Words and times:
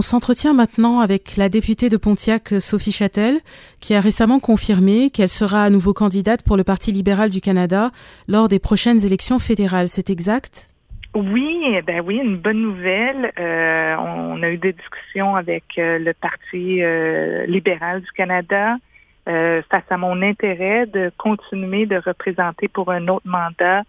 On 0.00 0.02
s'entretient 0.02 0.54
maintenant 0.54 1.00
avec 1.00 1.36
la 1.36 1.50
députée 1.50 1.90
de 1.90 1.98
Pontiac, 1.98 2.54
Sophie 2.58 2.90
Châtel, 2.90 3.34
qui 3.82 3.94
a 3.94 4.00
récemment 4.00 4.40
confirmé 4.40 5.10
qu'elle 5.10 5.28
sera 5.28 5.62
à 5.62 5.68
nouveau 5.68 5.92
candidate 5.92 6.42
pour 6.42 6.56
le 6.56 6.64
Parti 6.64 6.90
libéral 6.90 7.28
du 7.28 7.42
Canada 7.42 7.90
lors 8.26 8.48
des 8.48 8.58
prochaines 8.60 9.04
élections 9.04 9.38
fédérales. 9.38 9.88
C'est 9.88 10.08
exact? 10.08 10.70
Oui, 11.14 11.60
eh 11.66 11.82
ben 11.82 12.00
oui, 12.00 12.16
une 12.16 12.38
bonne 12.38 12.62
nouvelle. 12.62 13.30
Euh, 13.38 13.94
on 13.98 14.42
a 14.42 14.48
eu 14.48 14.56
des 14.56 14.72
discussions 14.72 15.36
avec 15.36 15.64
euh, 15.76 15.98
le 15.98 16.14
Parti 16.14 16.82
euh, 16.82 17.44
libéral 17.44 18.00
du 18.00 18.10
Canada 18.12 18.78
face 19.26 19.84
à 19.90 19.96
mon 19.98 20.22
intérêt 20.22 20.86
de 20.86 21.12
continuer 21.18 21.84
de 21.84 22.00
représenter 22.04 22.68
pour 22.68 22.90
un 22.90 23.06
autre 23.08 23.28
mandat 23.28 23.82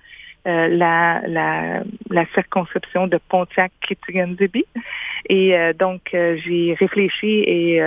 la, 0.45 1.21
la, 1.27 1.83
la, 2.09 2.25
circonscription 2.33 3.07
de 3.07 3.19
pontiac 3.29 3.71
kittigan 3.87 4.35
Et 5.29 5.55
donc, 5.77 6.01
j'ai 6.11 6.75
réfléchi 6.79 7.43
et, 7.45 7.77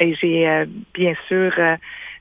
et 0.00 0.14
j'ai 0.14 0.64
bien 0.94 1.14
sûr 1.28 1.52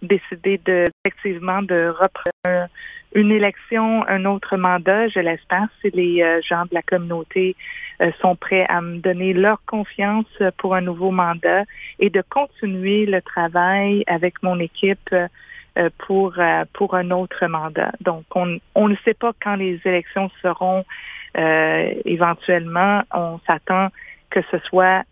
décidé 0.02 0.60
de 0.66 0.86
effectivement 1.04 1.62
de 1.62 1.88
reprendre 1.90 2.70
une 3.16 3.32
élection, 3.32 4.05
un 4.08 4.26
autre 4.26 4.58
mandat, 4.58 5.08
je 5.08 5.20
l'espère, 5.20 5.68
si 5.82 5.90
les 5.91 6.22
euh, 6.22 6.41
gens 6.41 6.63
de 6.63 6.74
la 6.74 6.82
communauté 6.82 7.55
euh, 8.02 8.12
sont 8.22 8.36
prêts 8.36 8.66
à 8.68 8.82
me 8.82 8.98
donner 8.98 9.32
leur 9.32 9.63
confiance 9.66 10.27
pour 10.58 10.76
un 10.76 10.82
nouveau 10.82 11.12
mandat 11.12 11.63
et 12.00 12.10
de 12.10 12.22
continuer 12.30 13.05
le 13.05 13.22
travail 13.22 14.04
avec 14.08 14.44
mon 14.44 14.60
équipe 14.60 15.10
euh, 15.13 15.27
pour 15.98 16.36
pour 16.74 16.96
un 16.96 17.12
autre 17.12 17.46
mandat. 17.48 17.92
Donc, 18.02 18.24
on, 18.34 18.60
on 18.76 18.88
ne 18.88 18.96
sait 19.04 19.14
pas 19.14 19.34
quand 19.42 19.56
les 19.56 19.80
élections 19.86 20.30
seront 20.42 20.86
éventuellement. 21.36 23.04
On 23.14 23.40
s'attend 23.46 23.90
que 24.30 24.42
ce 24.52 24.58
soit 24.60 25.04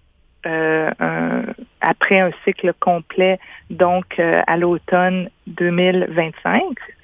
un, 0.45 1.43
après 1.81 2.19
un 2.19 2.31
cycle 2.43 2.73
complet, 2.79 3.39
donc 3.69 4.19
à 4.19 4.57
l'automne 4.57 5.29
2025 5.47 6.63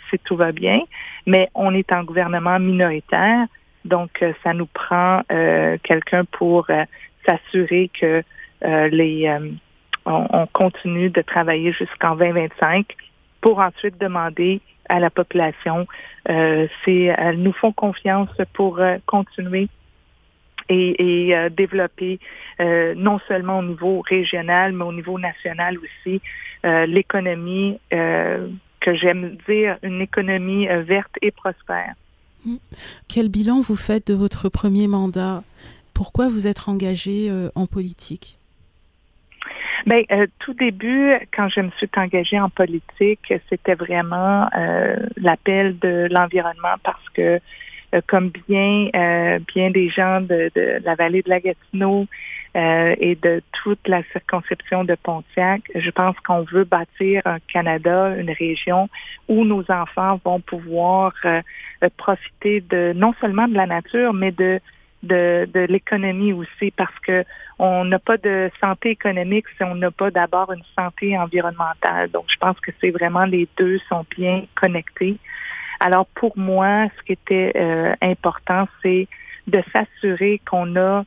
si 0.10 0.20
tout 0.20 0.36
va 0.36 0.52
bien, 0.52 0.82
mais 1.26 1.50
on 1.56 1.74
est 1.74 1.92
en 1.92 2.04
gouvernement 2.04 2.60
minoritaire, 2.60 3.48
donc 3.86 4.22
euh, 4.22 4.34
ça 4.44 4.54
nous 4.54 4.66
prend 4.66 5.22
euh, 5.32 5.78
quelqu'un 5.84 6.26
pour 6.26 6.70
euh, 6.70 6.84
s'assurer 7.26 7.90
que 8.00 8.24
les 8.62 9.32
on, 10.06 10.48
continue 10.48 11.10
de 11.10 11.22
travailler 11.22 11.72
jusqu'en 11.72 12.16
2025 12.18 12.86
pour 13.42 13.60
ensuite 13.60 14.00
demander 14.00 14.62
à 14.90 15.00
la 15.00 15.10
population 15.10 15.88
si 16.84 17.06
elles 17.06 17.42
nous 17.42 17.54
font 17.54 17.72
confiance 17.72 18.30
pour 18.54 18.80
continuer 19.06 19.68
et, 20.68 21.50
développer 21.52 22.20
non 22.60 23.20
seulement 23.28 23.60
au 23.60 23.64
niveau 23.64 24.02
régional, 24.02 24.74
mais 24.74 24.84
au 24.84 24.94
niveau 24.94 25.20
national 25.20 25.78
aussi 25.78 26.22
l'économie 26.64 27.80
que 28.80 28.96
j'aime 28.96 29.38
dire 29.48 29.78
une 29.84 30.02
économie 30.02 30.68
euh, 30.68 30.82
verte 30.84 31.16
et 31.22 31.32
prospère. 31.32 31.94
Hmm. 32.46 32.58
Quel 33.08 33.30
bilan 33.30 33.62
vous 33.62 33.76
faites 33.76 34.08
de 34.08 34.14
votre 34.14 34.50
premier 34.50 34.88
mandat? 34.88 35.44
Pourquoi 35.94 36.30
vous 36.30 36.48
êtes 36.48 36.68
engagé 36.68 37.30
euh, 37.30 37.50
en 37.56 37.68
politique? 37.68 38.39
Bien, 39.86 40.04
euh, 40.12 40.28
tout 40.40 40.54
début, 40.54 41.14
quand 41.36 41.50
je 41.50 41.62
me 41.62 41.70
suis 41.72 41.90
engagée 41.96 42.40
en 42.40 42.50
politique, 42.50 43.34
c'était 43.50 43.76
vraiment 43.76 44.48
l'appel 45.18 45.78
de 45.80 46.08
l'environnement 46.12 46.76
parce 46.84 47.08
que, 47.14 47.40
comme 48.08 48.30
bien, 48.48 48.90
bien 49.54 49.72
des 49.72 49.90
gens 49.90 50.22
de, 50.22 50.52
de, 50.56 50.80
la 50.84 50.96
vallée 50.96 51.22
de 51.22 51.30
la 51.30 51.40
Gatineau, 51.40 52.08
euh, 52.56 52.96
et 52.98 53.14
de 53.14 53.44
toute 53.64 53.88
la 53.88 54.02
circonscription 54.12 54.84
de 54.84 54.96
Pontiac. 54.96 55.62
Je 55.76 55.92
pense 55.92 56.16
qu'on 56.22 56.42
veut 56.42 56.64
bâtir 56.64 57.22
un 57.26 57.38
Canada, 57.54 58.16
une 58.18 58.32
région 58.32 58.90
où 59.28 59.46
nos 59.46 59.64
enfants 59.70 60.20
vont 60.26 60.40
pouvoir 60.40 61.14
euh, 61.26 61.42
profiter 61.98 62.62
de 62.62 62.92
non 62.96 63.14
seulement 63.22 63.48
de 63.48 63.54
la 63.54 63.68
nature, 63.68 64.14
mais 64.14 64.32
de 64.32 64.60
de, 65.04 65.48
de 65.54 65.62
l'économie 65.62 66.34
aussi 66.34 66.72
parce 66.72 66.98
que 67.00 67.24
on 67.58 67.86
n'a 67.86 68.00
pas 68.00 68.18
de 68.18 68.50
santé 68.60 68.92
économique 68.92 69.46
si 69.58 69.64
on 69.64 69.76
n'a 69.76 69.92
pas 69.92 70.12
d'abord 70.12 70.52
une 70.52 70.64
santé 70.78 71.18
environnementale. 71.18 72.10
Donc, 72.10 72.26
je 72.30 72.38
pense 72.38 72.60
que 72.60 72.72
c'est 72.80 72.92
vraiment 72.92 73.26
les 73.26 73.48
deux 73.58 73.80
sont 73.90 74.06
bien 74.18 74.44
connectés. 74.56 75.18
Alors, 75.80 76.06
pour 76.16 76.38
moi, 76.38 76.88
ce 76.98 77.04
qui 77.04 77.14
était 77.14 77.54
euh, 77.56 77.94
important, 78.02 78.68
c'est 78.82 79.08
de 79.48 79.62
s'assurer 79.74 80.42
qu'on 80.50 80.76
a 80.76 81.04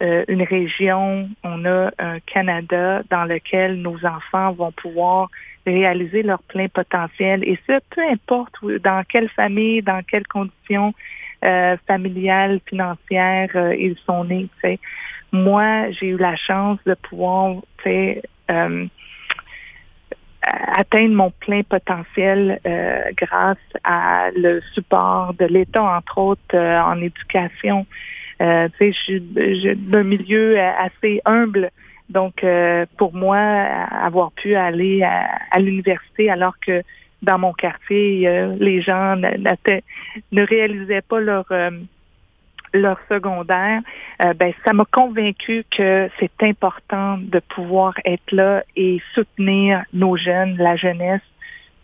euh, 0.00 0.24
une 0.28 0.42
région, 0.42 1.28
on 1.42 1.64
a 1.64 1.90
un 1.98 2.20
Canada 2.20 3.02
dans 3.10 3.24
lequel 3.24 3.76
nos 3.76 4.04
enfants 4.06 4.52
vont 4.52 4.72
pouvoir 4.72 5.28
réaliser 5.66 6.22
leur 6.22 6.42
plein 6.42 6.68
potentiel. 6.68 7.42
Et 7.44 7.58
ce, 7.66 7.80
peu 7.90 8.02
importe 8.08 8.54
dans 8.82 9.02
quelle 9.08 9.28
famille, 9.28 9.82
dans 9.82 10.02
quelles 10.02 10.26
conditions 10.26 10.94
euh, 11.44 11.76
familiales, 11.86 12.60
financières 12.66 13.50
euh, 13.54 13.74
ils 13.74 13.96
sont 14.06 14.24
nés. 14.24 14.48
Moi, 15.32 15.90
j'ai 15.90 16.08
eu 16.08 16.16
la 16.16 16.36
chance 16.36 16.78
de 16.86 16.94
pouvoir 16.94 17.56
euh, 17.86 18.86
atteindre 20.40 21.14
mon 21.14 21.30
plein 21.30 21.62
potentiel 21.62 22.60
grâce 23.16 23.58
à 23.84 24.30
le 24.34 24.62
support 24.72 25.34
de 25.34 25.44
l'État, 25.44 25.82
entre 25.82 26.18
autres 26.18 26.56
en 26.56 27.00
éducation. 27.00 27.86
Euh, 28.40 28.68
tu 28.78 28.92
sais, 28.92 28.92
je 28.92 28.98
suis 28.98 29.76
d'un 29.76 30.04
milieu 30.04 30.58
assez 30.58 31.20
humble. 31.24 31.70
Donc, 32.08 32.42
euh, 32.42 32.86
pour 32.96 33.14
moi, 33.14 33.36
avoir 33.36 34.32
pu 34.32 34.54
aller 34.54 35.02
à, 35.02 35.58
l'université 35.58 36.30
alors 36.30 36.58
que 36.58 36.82
dans 37.22 37.38
mon 37.38 37.52
quartier, 37.52 38.28
euh, 38.28 38.56
les 38.58 38.80
gens 38.80 39.16
ne 39.16 40.42
réalisaient 40.42 41.02
pas 41.02 41.20
leur 41.20 41.46
leur 42.74 42.98
secondaire, 43.08 43.80
ben 44.36 44.52
ça 44.62 44.74
m'a 44.74 44.84
convaincu 44.84 45.64
que 45.70 46.10
c'est 46.20 46.42
important 46.42 47.16
de 47.16 47.38
pouvoir 47.38 47.94
être 48.04 48.30
là 48.30 48.62
et 48.76 49.00
soutenir 49.14 49.84
nos 49.94 50.18
jeunes, 50.18 50.58
la 50.58 50.76
jeunesse, 50.76 51.22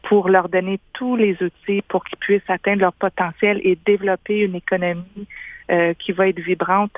pour 0.05 0.28
leur 0.28 0.49
donner 0.49 0.78
tous 0.93 1.17
les 1.17 1.37
outils 1.43 1.83
pour 1.89 2.05
qu'ils 2.05 2.19
puissent 2.19 2.49
atteindre 2.49 2.83
leur 2.83 2.93
potentiel 2.93 3.61
et 3.65 3.78
développer 3.87 4.41
une 4.41 4.55
économie 4.55 5.27
euh, 5.71 5.94
qui 5.94 6.12
va 6.12 6.28
être 6.28 6.41
vibrante. 6.41 6.97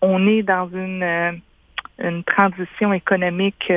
On 0.00 0.26
est 0.26 0.42
dans 0.42 0.68
une, 0.68 1.02
euh, 1.02 1.32
une 1.98 2.22
transition 2.24 2.92
économique 2.92 3.72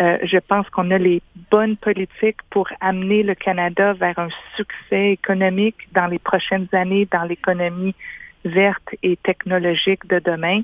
euh, 0.00 0.18
je 0.22 0.38
pense 0.38 0.68
qu'on 0.70 0.90
a 0.90 0.98
les 0.98 1.20
bonnes 1.50 1.76
politiques 1.76 2.40
pour 2.50 2.68
amener 2.80 3.22
le 3.22 3.34
Canada 3.34 3.92
vers 3.92 4.18
un 4.18 4.28
succès 4.56 5.12
économique 5.12 5.76
dans 5.92 6.06
les 6.06 6.18
prochaines 6.18 6.68
années 6.72 7.06
dans 7.10 7.24
l'économie 7.24 7.94
verte 8.44 8.94
et 9.02 9.16
technologique 9.16 10.06
de 10.06 10.18
demain. 10.18 10.62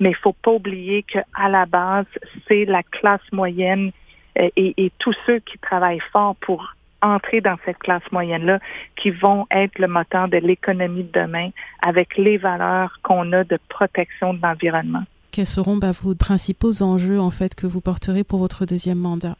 Mais 0.00 0.10
il 0.10 0.16
faut 0.16 0.32
pas 0.32 0.52
oublier 0.52 1.02
qu'à 1.02 1.48
la 1.48 1.66
base, 1.66 2.06
c'est 2.46 2.64
la 2.64 2.82
classe 2.82 3.32
moyenne 3.32 3.92
et, 4.36 4.74
et, 4.76 4.92
tous 4.98 5.16
ceux 5.26 5.40
qui 5.40 5.58
travaillent 5.58 6.02
fort 6.12 6.36
pour 6.36 6.74
entrer 7.02 7.40
dans 7.40 7.56
cette 7.64 7.78
classe 7.78 8.02
moyenne-là 8.12 8.60
qui 8.96 9.10
vont 9.10 9.46
être 9.50 9.78
le 9.78 9.88
moteur 9.88 10.28
de 10.28 10.38
l'économie 10.38 11.04
de 11.04 11.20
demain 11.20 11.50
avec 11.82 12.16
les 12.16 12.38
valeurs 12.38 12.98
qu'on 13.02 13.32
a 13.32 13.44
de 13.44 13.58
protection 13.68 14.34
de 14.34 14.40
l'environnement. 14.42 15.04
Quels 15.32 15.46
seront 15.46 15.76
bah, 15.76 15.92
vos 15.92 16.14
principaux 16.14 16.82
enjeux 16.82 17.20
en 17.20 17.30
fait 17.30 17.54
que 17.54 17.66
vous 17.66 17.80
porterez 17.80 18.24
pour 18.24 18.38
votre 18.38 18.66
deuxième 18.66 18.98
mandat? 18.98 19.36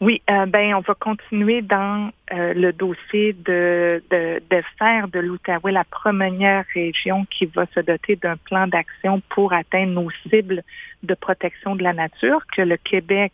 Oui, 0.00 0.20
euh, 0.28 0.44
ben 0.46 0.74
on 0.74 0.80
va 0.80 0.94
continuer 0.94 1.62
dans 1.62 2.10
euh, 2.32 2.52
le 2.52 2.72
dossier 2.72 3.32
de, 3.32 4.02
de, 4.10 4.42
de 4.50 4.62
faire 4.78 5.08
de 5.08 5.20
l'Outaouais 5.20 5.72
la 5.72 5.84
première 5.84 6.64
région 6.74 7.24
qui 7.30 7.46
va 7.46 7.64
se 7.74 7.80
doter 7.80 8.16
d'un 8.16 8.36
plan 8.36 8.66
d'action 8.66 9.22
pour 9.30 9.52
atteindre 9.52 9.92
nos 9.92 10.10
cibles 10.28 10.62
de 11.04 11.14
protection 11.14 11.76
de 11.76 11.82
la 11.82 11.92
nature 11.92 12.40
que 12.54 12.62
le 12.62 12.76
Québec 12.76 13.32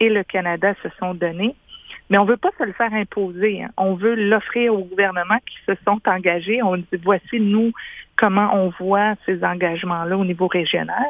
et 0.00 0.10
le 0.10 0.22
Canada 0.22 0.74
se 0.82 0.88
sont 0.98 1.14
donnés. 1.14 1.56
Mais 2.10 2.18
on 2.18 2.24
ne 2.24 2.30
veut 2.30 2.36
pas 2.36 2.50
se 2.58 2.64
le 2.64 2.72
faire 2.72 2.92
imposer. 2.92 3.62
Hein. 3.62 3.70
On 3.76 3.94
veut 3.94 4.14
l'offrir 4.14 4.74
aux 4.74 4.84
gouvernements 4.84 5.38
qui 5.46 5.56
se 5.66 5.72
sont 5.84 6.00
engagés. 6.06 6.62
On 6.62 6.76
dit 6.76 6.86
voici 7.02 7.40
nous 7.40 7.72
comment 8.16 8.54
on 8.54 8.68
voit 8.78 9.14
ces 9.26 9.42
engagements-là 9.42 10.16
au 10.16 10.24
niveau 10.24 10.46
régional. 10.46 11.06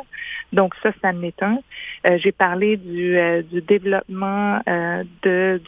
Donc 0.53 0.75
ça, 0.83 0.93
ça 1.01 1.09
en 1.09 1.23
est 1.23 1.43
un. 1.43 1.59
Euh, 2.07 2.19
j'ai 2.19 2.33
parlé 2.33 2.77
du, 2.77 3.19
euh, 3.19 3.43
du 3.43 3.61
développement 3.63 4.61
euh, 4.69 5.05
de, 5.23 5.61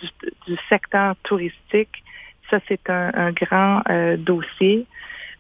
du, 0.47 0.57
secteur 0.69 1.17
touristique. 1.23 2.03
Ça, 2.51 2.61
c'est 2.69 2.89
un, 2.91 3.11
un 3.15 3.33
grand 3.33 3.83
dossier. 4.19 4.87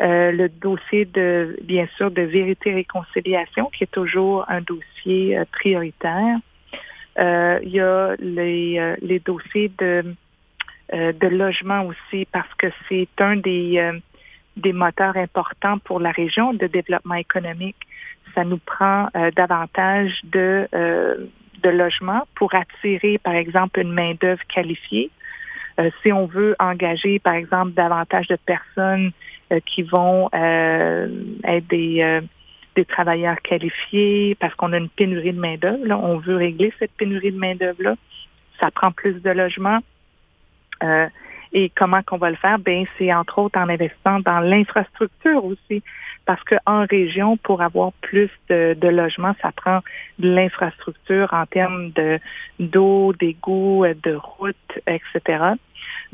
le 0.01 0.49
dossier 0.49 1.05
de, 1.05 1.57
bien 1.63 1.87
sûr, 1.97 2.11
de 2.11 2.23
vérité 2.23 2.71
et 2.71 2.75
réconciliation, 2.75 3.71
qui 3.77 3.85
est 3.85 3.93
toujours 3.93 4.45
un 4.49 4.63
dossier 4.63 5.39
prioritaire. 5.53 6.39
Euh, 7.19 7.61
il 7.63 7.71
y 7.71 7.81
a 7.81 8.17
les, 8.19 8.79
euh, 8.79 8.97
les 9.01 9.21
dossiers 9.21 9.71
de, 9.79 10.15
euh, 10.93 11.13
de 11.13 11.29
logement 11.29 11.83
aussi 11.87 12.27
parce 12.33 12.53
que 12.55 12.67
c'est 12.89 13.09
un 13.19 13.37
des, 13.37 14.01
des 14.57 14.73
moteurs 14.73 15.17
importants 15.17 15.79
pour 15.79 16.01
la 16.01 16.11
région 16.11 16.53
de 16.55 16.67
développement 16.67 17.15
économique. 17.15 17.77
ça 18.35 18.45
nous 18.45 18.59
prend 18.59 19.09
davantage 19.37 20.13
de, 20.25 20.69
de 21.63 21.71
logements 21.71 22.27
pour 22.35 22.53
attirer, 22.55 23.19
par 23.19 23.35
exemple, 23.35 23.79
une 23.79 23.93
main-d'œuvre 23.93 24.43
qualifiée. 24.49 25.11
si 26.03 26.13
on 26.13 26.27
veut 26.27 26.57
engager, 26.59 27.21
par 27.21 27.35
exemple, 27.35 27.73
davantage 27.73 28.27
de 28.27 28.37
personnes 28.37 29.13
qui 29.67 29.83
vont 29.83 30.29
être 30.33 31.69
des, 31.69 32.23
des 32.75 32.85
travailleurs 32.85 33.41
qualifiés 33.43 34.37
parce 34.41 34.55
qu'on 34.55 34.73
a 34.73 34.79
une 34.79 34.89
pénurie 34.89 35.33
de 35.33 35.41
main-d'œuvre. 35.41 35.85
On 35.91 36.19
veut 36.19 36.37
régler 36.37 36.73
cette 36.79 36.93
pénurie 36.93 37.33
de 37.33 37.39
main-d'œuvre-là. 37.39 37.97
Ça 38.61 38.71
prend 38.71 38.93
plus 38.93 39.23
de 39.23 39.31
logements. 39.31 39.81
Euh, 40.83 41.09
et 41.53 41.71
comment 41.71 42.03
qu'on 42.03 42.19
va 42.19 42.31
le 42.31 42.37
faire? 42.37 42.59
Ben, 42.59 42.85
c'est 42.97 43.15
entre 43.15 43.39
autres 43.39 43.59
en 43.59 43.69
investissant 43.69 44.19
dans 44.21 44.41
l'infrastructure 44.41 45.45
aussi. 45.45 45.83
Parce 46.27 46.43
qu'en 46.43 46.85
région, 46.87 47.37
pour 47.37 47.63
avoir 47.63 47.93
plus 48.01 48.31
de, 48.49 48.89
logements, 48.89 49.35
ça 49.41 49.53
prend 49.53 49.81
de 50.19 50.31
l'infrastructure 50.35 51.33
en 51.33 51.47
termes 51.47 51.91
de 51.91 52.19
d'eau, 52.59 53.13
d'égouts, 53.13 53.85
de 54.03 54.15
routes, 54.15 54.79
etc. 54.87 55.55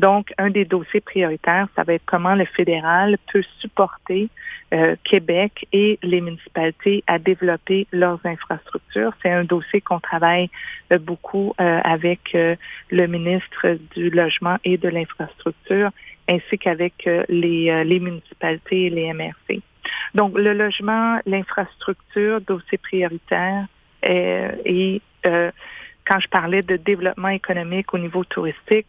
Donc, 0.00 0.32
un 0.38 0.48
des 0.48 0.64
dossiers 0.64 1.02
prioritaires, 1.02 1.68
ça 1.76 1.82
va 1.82 1.92
être 1.92 2.06
comment 2.06 2.34
le 2.34 2.46
fédéral 2.46 3.18
peut 3.30 3.44
supporter 3.58 4.30
euh, 4.72 4.96
Québec 5.04 5.68
et 5.74 5.98
les 6.02 6.22
municipalités 6.22 7.04
à 7.06 7.18
développer 7.18 7.86
leurs 7.92 8.24
infrastructures. 8.24 9.12
C'est 9.20 9.30
un 9.30 9.44
dossier 9.44 9.82
qu'on 9.82 10.00
travaille 10.00 10.48
euh, 10.90 10.98
beaucoup 10.98 11.52
euh, 11.60 11.80
avec 11.84 12.34
le 12.34 13.06
ministre 13.06 13.76
du 13.94 14.08
Logement 14.08 14.56
et 14.64 14.78
de 14.78 14.88
l'Infrastructure, 14.88 15.90
ainsi 16.26 16.56
qu'avec 16.56 17.06
les, 17.28 17.84
les 17.84 18.00
municipalités 18.00 18.86
et 18.86 18.90
les 18.90 19.12
MRC. 19.12 19.60
Donc, 20.14 20.38
le 20.38 20.54
logement, 20.54 21.18
l'infrastructure, 21.26 22.40
dossier 22.40 22.78
prioritaire, 22.78 23.66
et 24.02 25.02
quand 25.22 26.20
je 26.20 26.28
parlais 26.28 26.62
de 26.62 26.76
développement 26.76 27.28
économique 27.28 27.92
au 27.92 27.98
niveau 27.98 28.24
touristique, 28.24 28.86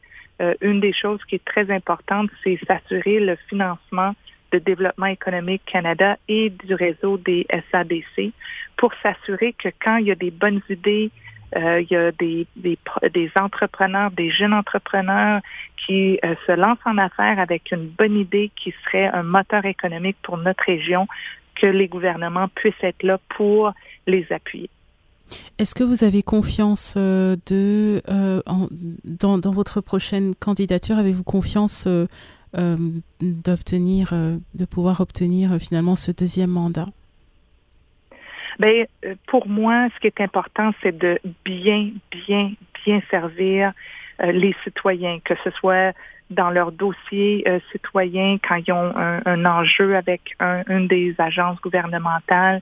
une 0.62 0.80
des 0.80 0.94
choses 0.94 1.20
qui 1.26 1.36
est 1.36 1.46
très 1.46 1.70
importante, 1.72 2.30
c'est 2.44 2.60
s'assurer 2.66 3.20
le 3.20 3.36
financement 3.48 4.14
de 4.52 4.60
développement 4.60 5.08
économique 5.08 5.64
Canada 5.66 6.18
et 6.28 6.50
du 6.50 6.74
réseau 6.74 7.18
des 7.18 7.46
SADC 7.72 8.34
pour 8.78 8.92
s'assurer 9.02 9.54
que 9.54 9.70
quand 9.84 9.98
il 9.98 10.08
y 10.08 10.12
a 10.12 10.16
des 10.16 10.32
bonnes 10.32 10.62
idées, 10.70 11.12
euh, 11.56 11.82
il 11.82 11.92
y 11.92 11.96
a 11.96 12.12
des, 12.12 13.32
entrepreneurs, 13.36 14.12
des 14.12 14.30
jeunes 14.30 14.54
entrepreneurs 14.54 15.42
qui 15.86 16.20
euh, 16.24 16.36
se 16.48 16.54
lancent 16.54 16.86
en 16.86 16.98
affaires 16.98 17.40
avec 17.40 17.72
une 17.72 17.88
bonne 17.88 18.18
idée 18.18 18.52
qui 18.56 18.74
serait 18.86 19.08
un 19.08 19.24
moteur 19.24 19.66
économique 19.66 20.18
pour 20.24 20.38
notre 20.38 20.64
région, 20.64 21.08
que 21.56 21.68
les 21.68 21.88
gouvernements 21.88 22.48
puissent 22.48 22.74
être 22.84 23.04
là 23.04 23.20
pour 23.30 23.74
les 24.08 24.26
appuyer. 24.32 24.70
Est-ce 25.58 25.76
que 25.76 25.84
vous 25.84 26.04
avez 26.04 26.24
confiance 26.24 26.96
euh, 26.98 27.36
de, 27.48 28.02
dans, 29.04 29.38
dans, 29.38 29.52
votre 29.52 29.82
prochaine 29.82 30.34
candidature 30.36 30.98
Avez-vous 30.98 31.24
confiance 31.24 31.88
euh, 32.58 32.76
d'obtenir, 33.22 34.10
euh, 34.12 34.36
de 34.56 34.66
pouvoir 34.66 35.00
obtenir 35.00 35.54
euh, 35.54 35.58
finalement 35.58 35.96
ce 35.96 36.12
deuxième 36.12 36.50
mandat? 36.50 36.88
Bien, 38.60 38.84
pour 39.28 39.48
moi, 39.48 39.88
ce 39.96 40.00
qui 40.02 40.08
est 40.08 40.20
important, 40.20 40.72
c'est 40.84 40.98
de 40.98 41.18
bien, 41.46 41.92
bien, 42.12 42.52
bien 42.84 43.02
servir 43.10 43.72
les 44.22 44.54
citoyens, 44.66 45.20
que 45.24 45.34
ce 45.46 45.50
soit 45.52 45.96
dans 46.30 46.50
leur 46.50 46.74
dossier 46.74 47.44
citoyen 47.72 48.38
quand 48.38 48.56
ils 48.56 48.72
ont 48.72 48.94
un, 48.96 49.46
enjeu 49.46 49.96
avec 49.96 50.36
une 50.68 50.88
des 50.88 51.16
agences 51.18 51.60
gouvernementales, 51.62 52.62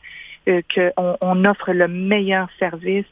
qu'on 0.74 1.18
on 1.22 1.46
offre 1.46 1.72
le 1.72 1.88
meilleur 1.88 2.48
service. 2.60 3.06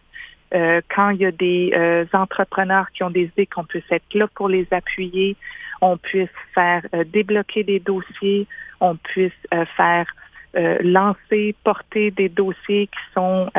quand 0.51 1.09
il 1.09 1.17
y 1.17 1.25
a 1.25 1.31
des 1.31 2.07
entrepreneurs 2.13 2.91
qui 2.91 3.03
ont 3.03 3.09
des 3.09 3.25
idées, 3.25 3.45
qu'on 3.45 3.65
puisse 3.65 3.89
être 3.91 4.13
là 4.13 4.27
pour 4.33 4.47
les 4.47 4.67
appuyer, 4.71 5.35
on 5.81 5.97
puisse 5.97 6.29
faire 6.53 6.85
euh, 6.93 7.03
débloquer 7.03 7.63
des 7.63 7.79
dossiers, 7.79 8.47
on 8.79 8.95
puisse 8.95 9.31
euh, 9.53 9.65
faire 9.75 10.07
euh, 10.55 10.77
lancer, 10.81 11.55
porter 11.63 12.11
des 12.11 12.29
dossiers 12.29 12.87
qui 12.87 13.13
sont 13.13 13.49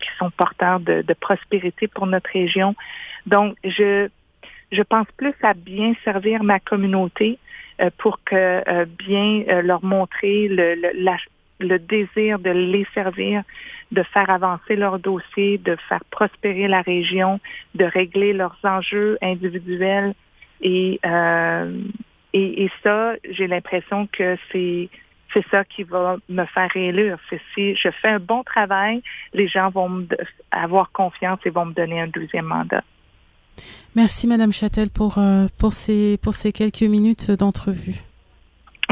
qui 0.00 0.08
sont 0.18 0.30
porteurs 0.30 0.80
de, 0.80 1.14
prospérité 1.20 1.88
pour 1.88 2.06
notre 2.06 2.30
région. 2.30 2.74
Donc, 3.26 3.56
je 3.64 4.08
je 4.72 4.82
pense 4.82 5.06
plus 5.16 5.34
à 5.42 5.54
bien 5.54 5.94
servir 6.04 6.42
ma 6.42 6.58
communauté 6.58 7.38
pour 7.98 8.22
que 8.24 8.84
bien 8.84 9.60
leur 9.62 9.84
montrer 9.84 10.48
le, 10.48 10.74
le, 10.74 10.90
le 11.60 11.78
désir 11.78 12.38
de 12.38 12.50
les 12.50 12.86
servir, 12.94 13.42
de 13.92 14.02
faire 14.02 14.28
avancer 14.30 14.76
leurs 14.76 14.98
dossiers, 14.98 15.58
de 15.58 15.76
faire 15.88 16.04
prospérer 16.10 16.68
la 16.68 16.82
région, 16.82 17.40
de 17.74 17.84
régler 17.84 18.32
leurs 18.32 18.58
enjeux 18.64 19.18
individuels 19.22 20.14
euh, 20.64 21.82
et, 22.32 22.64
et, 22.64 22.70
ça, 22.82 23.14
j'ai 23.30 23.46
l'impression 23.46 24.08
que 24.10 24.36
c'est 24.50 24.88
c'est 25.32 25.44
ça 25.50 25.64
qui 25.64 25.82
va 25.82 26.16
me 26.28 26.44
faire 26.44 26.70
réélire. 26.70 27.18
C'est 27.28 27.40
si 27.54 27.74
je 27.74 27.88
fais 27.90 28.08
un 28.08 28.20
bon 28.20 28.44
travail, 28.44 29.02
les 29.32 29.48
gens 29.48 29.68
vont 29.68 30.06
avoir 30.52 30.92
confiance 30.92 31.40
et 31.44 31.50
vont 31.50 31.66
me 31.66 31.72
donner 31.72 32.00
un 32.00 32.06
deuxième 32.06 32.44
mandat. 32.44 32.84
Merci, 33.96 34.28
Madame 34.28 34.52
Châtel, 34.52 34.90
pour, 34.90 35.18
euh, 35.18 35.46
pour, 35.58 35.72
ces, 35.72 36.18
pour 36.22 36.34
ces 36.34 36.52
quelques 36.52 36.82
minutes 36.82 37.32
d'entrevue. 37.32 37.96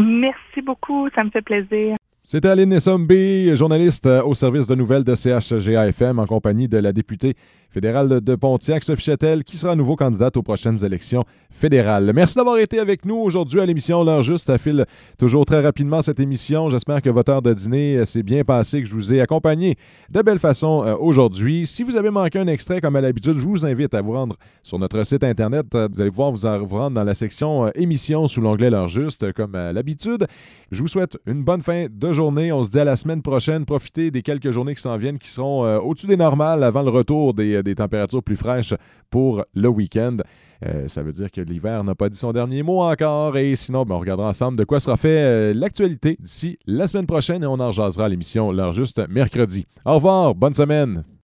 Merci 0.01 0.63
beaucoup, 0.63 1.09
ça 1.15 1.23
me 1.23 1.31
fait 1.31 1.43
plaisir. 1.43 1.97
C'était 2.25 2.47
Aline 2.47 2.69
Nessombi, 2.69 3.57
journaliste 3.57 4.07
euh, 4.07 4.23
au 4.23 4.35
service 4.35 4.69
de 4.69 4.77
nouvelles 4.77 5.03
de 5.03 5.13
CHGAFM 5.17 6.21
en 6.21 6.27
compagnie 6.27 6.69
de 6.69 6.79
la 6.79 6.93
députée 6.93 7.35
fédérale 7.73 8.21
de 8.21 8.35
Pontiac, 8.35 8.85
Sophie 8.85 9.13
qui 9.45 9.57
sera 9.57 9.75
nouveau 9.75 9.97
candidate 9.97 10.37
aux 10.37 10.43
prochaines 10.43 10.85
élections 10.85 11.25
fédérales. 11.51 12.13
Merci 12.15 12.37
d'avoir 12.37 12.59
été 12.59 12.79
avec 12.79 13.05
nous 13.05 13.17
aujourd'hui 13.17 13.61
à 13.61 13.67
l'émission 13.67 14.05
L'heure 14.05 14.23
juste. 14.23 14.47
Ça 14.47 14.59
file 14.59 14.85
toujours 15.19 15.45
très 15.45 15.61
rapidement 15.61 16.03
cette 16.03 16.21
émission. 16.21 16.69
J'espère 16.69 17.03
que 17.03 17.11
votre 17.11 17.31
heure 17.31 17.43
de 17.43 17.53
dîner 17.53 17.97
euh, 17.97 18.05
s'est 18.05 18.23
bien 18.23 18.45
passée, 18.45 18.83
que 18.83 18.89
je 18.89 18.95
vous 18.95 19.13
ai 19.13 19.21
accompagné 19.21 19.77
de 20.11 20.23
belle 20.23 20.39
façon 20.39 20.83
euh, 20.85 20.97
aujourd'hui. 20.99 21.67
Si 21.67 21.83
vous 21.83 21.97
avez 21.97 22.11
manqué 22.11 22.39
un 22.39 22.47
extrait, 22.47 22.81
comme 22.81 22.97
à 22.97 23.01
l'habitude, 23.01 23.35
je 23.35 23.45
vous 23.45 23.67
invite 23.67 23.95
à 23.95 24.01
vous 24.01 24.13
rendre 24.13 24.37
sur 24.63 24.79
notre 24.79 25.05
site 25.05 25.25
Internet. 25.25 25.67
Vous 25.73 26.01
allez 26.01 26.11
pouvoir 26.11 26.33
vous, 26.33 26.67
vous 26.67 26.77
rendre 26.77 26.95
dans 26.95 27.05
la 27.05 27.15
section 27.15 27.71
émissions 27.73 28.29
sous 28.29 28.41
l'onglet 28.41 28.71
L'heure 28.71 28.89
juste, 28.89 29.33
comme 29.33 29.55
à 29.55 29.73
l'habitude. 29.73 30.27
Je 30.71 30.81
vous 30.81 30.89
souhaite 30.89 31.19
une 31.27 31.43
bonne 31.43 31.63
fin 31.63 31.87
de 31.91 32.13
journée. 32.13 32.53
On 32.53 32.65
se 32.65 32.71
dit 32.71 32.79
à 32.79 32.85
la 32.85 32.97
semaine 32.97 33.23
prochaine. 33.23 33.65
Profitez 33.65 34.11
des 34.11 34.23
quelques 34.23 34.51
journées 34.51 34.75
qui 34.75 34.83
s'en 34.83 34.97
viennent 34.97 35.19
qui 35.19 35.31
seront 35.31 35.65
euh, 35.65 35.79
au-dessus 35.79 36.07
des 36.07 36.17
normales 36.17 36.63
avant 36.65 36.83
le 36.83 36.91
retour 36.91 37.35
des, 37.35 37.62
températures 37.75 38.23
plus 38.23 38.37
fraîches 38.37 38.75
pour 39.11 39.45
le 39.55 39.69
week-end. 39.69 40.19
Euh, 40.67 40.89
ça 40.89 41.03
veut 41.03 41.13
dire 41.13 41.31
que 41.31 41.41
l'hiver 41.41 41.83
n'a 41.85 41.95
pas 41.95 42.09
dit 42.09 42.19
son 42.19 42.33
dernier 42.33 42.63
mot 42.63 42.83
encore. 42.83 43.37
Et 43.37 43.57
sinon, 43.57 43.85
ben, 43.85 43.97
on 43.97 43.99
regardera 43.99 44.29
ensemble 44.29 44.59
de 44.59 44.65
quoi 44.65 44.81
sera 44.81 44.97
fait 44.97 45.09
euh, 45.09 45.55
l'actualité 45.55 46.17
d'ici 46.21 46.59
la 46.67 46.87
semaine 46.87 47.07
prochaine 47.07 47.43
et 47.43 47.47
on 47.47 47.61
en 47.61 47.73
jasera 47.73 48.09
l'émission 48.09 48.53
L'heure 48.53 48.73
juste 48.73 49.03
mercredi. 49.09 49.67
Au 49.85 49.95
revoir, 49.95 50.35
bonne 50.35 50.55
semaine. 50.55 51.05